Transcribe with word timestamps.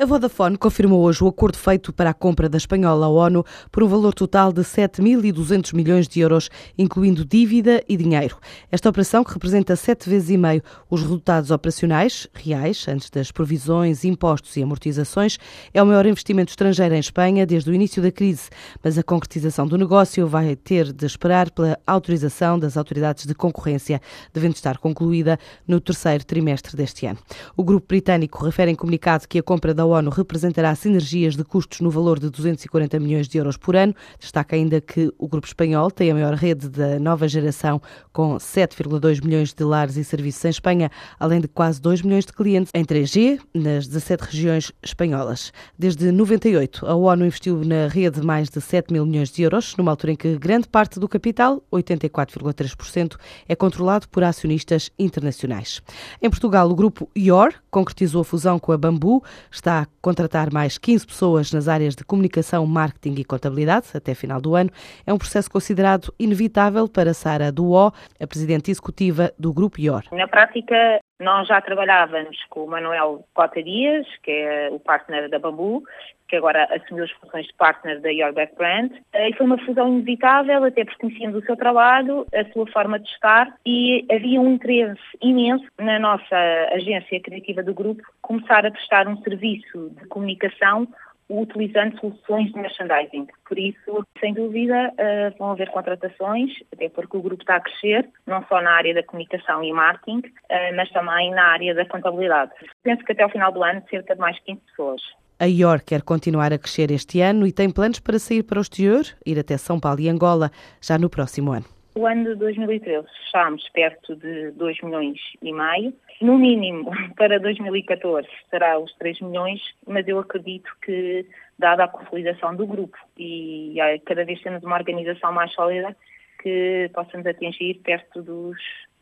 A 0.00 0.06
Vodafone 0.06 0.56
confirmou 0.56 1.02
hoje 1.02 1.22
o 1.22 1.28
acordo 1.28 1.58
feito 1.58 1.92
para 1.92 2.08
a 2.08 2.14
compra 2.14 2.48
da 2.48 2.56
espanhola 2.56 3.04
à 3.04 3.08
ONU 3.10 3.44
por 3.70 3.82
um 3.82 3.86
valor 3.86 4.14
total 4.14 4.50
de 4.50 4.62
7.200 4.62 5.74
milhões 5.74 6.08
de 6.08 6.20
euros, 6.20 6.48
incluindo 6.78 7.22
dívida 7.22 7.84
e 7.86 7.98
dinheiro. 7.98 8.38
Esta 8.72 8.88
operação, 8.88 9.22
que 9.22 9.34
representa 9.34 9.76
sete 9.76 10.08
vezes 10.08 10.30
e 10.30 10.38
meio 10.38 10.62
os 10.88 11.02
resultados 11.02 11.50
operacionais 11.50 12.26
reais, 12.32 12.88
antes 12.88 13.10
das 13.10 13.30
provisões, 13.30 14.02
impostos 14.02 14.56
e 14.56 14.62
amortizações, 14.62 15.38
é 15.74 15.82
o 15.82 15.86
maior 15.86 16.06
investimento 16.06 16.48
estrangeiro 16.48 16.94
em 16.94 16.98
Espanha 16.98 17.44
desde 17.44 17.70
o 17.70 17.74
início 17.74 18.02
da 18.02 18.10
crise, 18.10 18.48
mas 18.82 18.96
a 18.96 19.02
concretização 19.02 19.66
do 19.66 19.76
negócio 19.76 20.26
vai 20.26 20.56
ter 20.56 20.94
de 20.94 21.04
esperar 21.04 21.50
pela 21.50 21.78
autorização 21.86 22.58
das 22.58 22.78
autoridades 22.78 23.26
de 23.26 23.34
concorrência, 23.34 24.00
devendo 24.32 24.54
estar 24.54 24.78
concluída 24.78 25.38
no 25.68 25.78
terceiro 25.78 26.24
trimestre 26.24 26.74
deste 26.74 27.04
ano. 27.04 27.18
O 27.54 27.62
grupo 27.62 27.86
britânico 27.86 28.42
refere 28.42 28.70
em 28.70 28.74
comunicado 28.74 29.28
que 29.28 29.38
a 29.38 29.42
compra 29.42 29.74
da 29.74 29.89
ONU 29.90 30.10
representará 30.10 30.74
sinergias 30.74 31.36
de 31.36 31.44
custos 31.44 31.80
no 31.80 31.90
valor 31.90 32.18
de 32.18 32.30
240 32.30 32.98
milhões 32.98 33.28
de 33.28 33.38
euros 33.38 33.56
por 33.56 33.76
ano. 33.76 33.94
Destaca 34.18 34.56
ainda 34.56 34.80
que 34.80 35.12
o 35.18 35.28
grupo 35.28 35.46
espanhol 35.46 35.90
tem 35.90 36.10
a 36.10 36.14
maior 36.14 36.34
rede 36.34 36.68
da 36.68 36.98
nova 36.98 37.28
geração, 37.28 37.80
com 38.12 38.36
7,2 38.36 39.24
milhões 39.24 39.52
de 39.52 39.64
lares 39.64 39.96
e 39.96 40.04
serviços 40.04 40.44
em 40.44 40.50
Espanha, 40.50 40.90
além 41.18 41.40
de 41.40 41.48
quase 41.48 41.80
2 41.80 42.02
milhões 42.02 42.24
de 42.24 42.32
clientes 42.32 42.70
em 42.74 42.84
3G 42.84 43.40
nas 43.52 43.86
17 43.86 44.24
regiões 44.24 44.72
espanholas. 44.82 45.52
Desde 45.78 46.10
98, 46.10 46.86
a 46.86 46.94
ONU 46.94 47.26
investiu 47.26 47.64
na 47.64 47.88
rede 47.88 48.22
mais 48.22 48.48
de 48.48 48.60
7 48.60 48.92
mil 48.92 49.04
milhões 49.04 49.30
de 49.30 49.42
euros, 49.42 49.74
numa 49.76 49.90
altura 49.90 50.12
em 50.12 50.16
que 50.16 50.38
grande 50.38 50.68
parte 50.68 51.00
do 51.00 51.08
capital, 51.08 51.62
84,3%, 51.72 53.16
é 53.48 53.56
controlado 53.56 54.08
por 54.08 54.22
acionistas 54.22 54.90
internacionais. 54.98 55.82
Em 56.22 56.30
Portugal, 56.30 56.70
o 56.70 56.74
grupo 56.74 57.10
IOR 57.16 57.52
concretizou 57.70 58.22
a 58.22 58.24
fusão 58.24 58.58
com 58.58 58.72
a 58.72 58.78
Bambu, 58.78 59.22
está 59.50 59.79
contratar 60.00 60.52
mais 60.52 60.78
15 60.78 61.06
pessoas 61.06 61.52
nas 61.52 61.68
áreas 61.68 61.94
de 61.94 62.04
comunicação, 62.04 62.66
marketing 62.66 63.20
e 63.20 63.24
contabilidade 63.24 63.86
até 63.94 64.14
final 64.14 64.40
do 64.40 64.54
ano. 64.54 64.70
É 65.06 65.12
um 65.12 65.18
processo 65.18 65.50
considerado 65.50 66.12
inevitável 66.18 66.88
para 66.88 67.14
Sara 67.14 67.50
Duó, 67.52 67.92
a 68.20 68.26
presidente 68.26 68.70
executiva 68.70 69.32
do 69.38 69.52
Grupo 69.52 69.80
IOR. 69.80 70.04
Na 70.12 70.28
prática, 70.28 71.00
nós 71.20 71.46
já 71.46 71.60
trabalhávamos 71.60 72.36
com 72.48 72.64
o 72.64 72.68
Manuel 72.68 73.24
Cota 73.34 73.62
Dias, 73.62 74.06
que 74.22 74.30
é 74.30 74.70
o 74.72 74.80
partner 74.80 75.28
da 75.28 75.38
Bambu, 75.38 75.84
que 76.26 76.36
agora 76.36 76.64
assumiu 76.72 77.04
as 77.04 77.10
funções 77.10 77.46
de 77.46 77.54
partner 77.54 78.00
da 78.00 78.08
Your 78.08 78.32
Back 78.32 78.54
Brand. 78.56 78.92
E 79.12 79.36
foi 79.36 79.46
uma 79.46 79.58
fusão 79.58 79.88
inevitável, 79.88 80.64
até 80.64 80.84
porque 80.84 81.00
conhecíamos 81.00 81.42
o 81.42 81.46
seu 81.46 81.56
trabalho, 81.56 82.26
a 82.32 82.44
sua 82.52 82.66
forma 82.68 82.98
de 82.98 83.08
estar 83.08 83.52
e 83.66 84.06
havia 84.10 84.40
um 84.40 84.54
interesse 84.54 85.02
imenso 85.20 85.66
na 85.78 85.98
nossa 85.98 86.36
agência 86.72 87.20
criativa 87.20 87.62
do 87.62 87.74
grupo 87.74 88.02
começar 88.22 88.64
a 88.64 88.70
prestar 88.70 89.08
um 89.08 89.20
serviço 89.22 89.90
de 89.90 90.06
comunicação 90.06 90.88
utilizando 91.30 91.98
soluções 92.00 92.52
de 92.52 92.60
merchandising. 92.60 93.28
Por 93.48 93.58
isso, 93.58 94.04
sem 94.18 94.34
dúvida, 94.34 94.92
uh, 94.92 95.38
vão 95.38 95.52
haver 95.52 95.70
contratações, 95.70 96.50
até 96.72 96.88
porque 96.88 97.16
o 97.16 97.22
grupo 97.22 97.42
está 97.42 97.56
a 97.56 97.60
crescer, 97.60 98.08
não 98.26 98.44
só 98.46 98.60
na 98.60 98.72
área 98.72 98.94
da 98.94 99.02
comunicação 99.02 99.62
e 99.62 99.72
marketing, 99.72 100.18
uh, 100.18 100.76
mas 100.76 100.90
também 100.90 101.30
na 101.30 101.44
área 101.44 101.74
da 101.74 101.86
contabilidade. 101.86 102.52
Penso 102.82 103.04
que 103.04 103.12
até 103.12 103.22
ao 103.22 103.30
final 103.30 103.52
do 103.52 103.62
ano, 103.62 103.82
cerca 103.88 104.14
de 104.14 104.20
mais 104.20 104.38
15 104.40 104.60
pessoas. 104.66 105.02
A 105.38 105.46
IOR 105.46 105.82
quer 105.82 106.02
continuar 106.02 106.52
a 106.52 106.58
crescer 106.58 106.90
este 106.90 107.20
ano 107.22 107.46
e 107.46 107.52
tem 107.52 107.70
planos 107.70 107.98
para 107.98 108.18
sair 108.18 108.42
para 108.42 108.58
o 108.58 108.62
exterior, 108.62 109.04
ir 109.24 109.38
até 109.38 109.56
São 109.56 109.80
Paulo 109.80 110.00
e 110.00 110.08
Angola, 110.08 110.50
já 110.82 110.98
no 110.98 111.08
próximo 111.08 111.52
ano. 111.52 111.79
O 111.94 112.06
ano 112.06 112.24
de 112.24 112.34
2013 112.36 113.06
fechámos 113.24 113.68
perto 113.70 114.14
de 114.14 114.52
2 114.52 114.80
milhões 114.82 115.18
e 115.42 115.52
meio. 115.52 115.92
No 116.20 116.38
mínimo, 116.38 116.90
para 117.16 117.40
2014 117.40 118.28
será 118.48 118.78
os 118.78 118.92
3 118.94 119.20
milhões, 119.20 119.60
mas 119.86 120.06
eu 120.06 120.18
acredito 120.18 120.70
que, 120.82 121.26
dada 121.58 121.84
a 121.84 121.88
consolidação 121.88 122.54
do 122.54 122.66
grupo 122.66 122.96
e 123.18 123.76
cada 124.06 124.24
vez 124.24 124.40
temos 124.40 124.62
uma 124.62 124.76
organização 124.76 125.32
mais 125.32 125.52
sólida, 125.52 125.96
que 126.40 126.88
possamos 126.94 127.26
atingir 127.26 127.74
perto 127.82 128.22
dos 128.22 128.56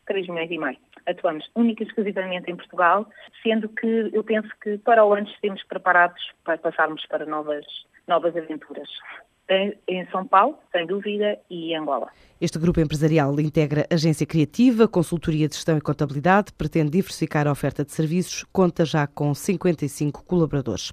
3 0.07 0.27
milhões 0.27 0.49
e 0.49 0.57
meio. 0.57 0.77
Atuamos 1.05 1.49
única 1.55 1.83
e 1.83 1.87
exclusivamente 1.87 2.51
em 2.51 2.55
Portugal, 2.55 3.07
sendo 3.43 3.69
que 3.69 4.09
eu 4.11 4.23
penso 4.23 4.49
que 4.61 4.77
para 4.79 5.05
o 5.05 5.13
ano 5.13 5.27
estaremos 5.27 5.63
preparados 5.65 6.21
para 6.43 6.57
passarmos 6.57 7.05
para 7.05 7.25
novas, 7.25 7.65
novas 8.07 8.35
aventuras. 8.35 8.89
Em 9.49 10.05
São 10.11 10.27
Paulo, 10.27 10.57
sem 10.71 10.85
dúvida, 10.85 11.39
e 11.49 11.73
Angola. 11.73 12.09
Este 12.39 12.57
grupo 12.57 12.79
empresarial 12.79 13.37
integra 13.39 13.85
agência 13.89 14.25
criativa, 14.25 14.87
consultoria 14.87 15.45
de 15.49 15.55
gestão 15.55 15.77
e 15.77 15.81
contabilidade, 15.81 16.53
pretende 16.53 16.91
diversificar 16.91 17.47
a 17.47 17.51
oferta 17.51 17.83
de 17.83 17.91
serviços, 17.91 18.45
conta 18.53 18.85
já 18.85 19.05
com 19.07 19.33
55 19.33 20.23
colaboradores. 20.23 20.91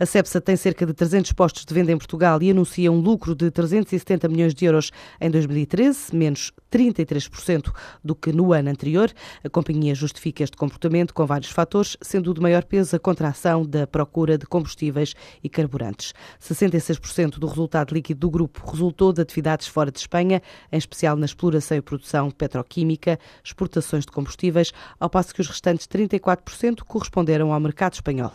A 0.00 0.06
CEPSA 0.06 0.40
tem 0.40 0.56
cerca 0.56 0.86
de 0.86 0.94
300 0.94 1.32
postos 1.32 1.66
de 1.66 1.74
venda 1.74 1.92
em 1.92 1.98
Portugal 1.98 2.40
e 2.40 2.50
anuncia 2.50 2.90
um 2.90 2.98
lucro 2.98 3.34
de 3.34 3.50
370 3.50 4.26
milhões 4.28 4.54
de 4.54 4.64
euros 4.64 4.90
em 5.20 5.30
2013, 5.30 6.16
menos 6.16 6.50
33% 6.72 7.74
do 8.02 8.14
que 8.14 8.32
no 8.32 8.54
ano 8.54 8.70
anterior. 8.70 9.12
A 9.44 9.50
companhia 9.50 9.94
justifica 9.94 10.44
este 10.44 10.56
comportamento 10.56 11.12
com 11.12 11.26
vários 11.26 11.50
fatores, 11.50 11.96
sendo 12.00 12.30
o 12.30 12.34
de 12.34 12.40
maior 12.40 12.64
peso 12.64 12.96
a 12.96 12.98
contração 12.98 13.66
da 13.66 13.86
procura 13.86 14.38
de 14.38 14.46
combustíveis 14.46 15.14
e 15.44 15.48
carburantes. 15.50 16.14
66% 16.40 17.38
do 17.38 17.46
resultado 17.46 17.95
líquido 17.96 18.20
do 18.20 18.30
grupo 18.30 18.70
resultou 18.70 19.12
de 19.12 19.20
atividades 19.20 19.66
fora 19.66 19.90
de 19.90 19.98
Espanha, 19.98 20.42
em 20.70 20.76
especial 20.76 21.16
na 21.16 21.26
exploração 21.26 21.76
e 21.76 21.80
produção 21.80 22.30
petroquímica, 22.30 23.18
exportações 23.44 24.04
de 24.04 24.12
combustíveis, 24.12 24.72
ao 25.00 25.10
passo 25.10 25.34
que 25.34 25.40
os 25.40 25.48
restantes 25.48 25.86
34% 25.86 26.82
corresponderam 26.86 27.52
ao 27.52 27.60
mercado 27.60 27.94
espanhol. 27.94 28.32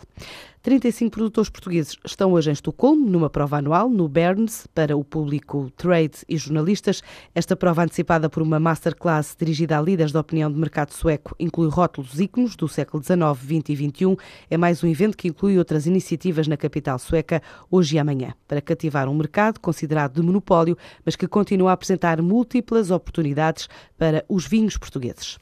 35 0.62 1.10
produtores 1.10 1.50
portugueses 1.50 1.96
estão 2.04 2.32
hoje 2.32 2.48
em 2.48 2.52
Estocolmo, 2.52 3.10
numa 3.10 3.28
prova 3.28 3.58
anual, 3.58 3.88
no 3.88 4.08
Berns, 4.08 4.68
para 4.72 4.96
o 4.96 5.02
público 5.02 5.72
trade 5.76 6.18
e 6.28 6.36
jornalistas. 6.36 7.02
Esta 7.34 7.56
prova, 7.56 7.82
antecipada 7.82 8.30
por 8.30 8.44
uma 8.44 8.60
masterclass 8.60 9.34
dirigida 9.36 9.76
a 9.76 9.82
líderes 9.82 10.12
da 10.12 10.20
opinião 10.20 10.48
de 10.52 10.56
mercado 10.56 10.92
sueco, 10.92 11.34
inclui 11.36 11.68
rótulos 11.68 12.20
íconos 12.20 12.54
do 12.54 12.68
século 12.68 13.02
XIX, 13.02 13.36
XX 13.36 13.70
e 13.70 13.76
XXI. 13.88 14.16
É 14.48 14.56
mais 14.56 14.84
um 14.84 14.86
evento 14.86 15.16
que 15.16 15.26
inclui 15.26 15.58
outras 15.58 15.84
iniciativas 15.84 16.46
na 16.46 16.56
capital 16.56 16.96
sueca, 16.96 17.42
hoje 17.68 17.96
e 17.96 17.98
amanhã, 17.98 18.32
para 18.46 18.60
cativar 18.60 19.08
um 19.08 19.14
mercado 19.16 19.58
considerado 19.58 20.14
de 20.14 20.22
monopólio, 20.22 20.78
mas 21.04 21.16
que 21.16 21.26
continua 21.26 21.70
a 21.70 21.74
apresentar 21.74 22.22
múltiplas 22.22 22.92
oportunidades 22.92 23.68
para 23.98 24.24
os 24.28 24.46
vinhos 24.46 24.76
portugueses. 24.76 25.41